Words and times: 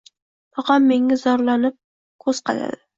Tog‘am 0.59 0.89
menga 0.93 1.19
zog‘lanib 1.27 1.79
ko‘z 2.27 2.47
qadadi: 2.51 2.87